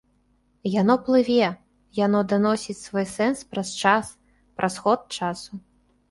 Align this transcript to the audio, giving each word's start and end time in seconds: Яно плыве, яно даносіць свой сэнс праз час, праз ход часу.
Яно 0.75 0.93
плыве, 1.07 1.49
яно 2.05 2.21
даносіць 2.31 2.75
свой 2.85 3.05
сэнс 3.15 3.43
праз 3.51 3.69
час, 3.83 4.09
праз 4.63 4.79
ход 4.87 5.05
часу. 5.21 5.61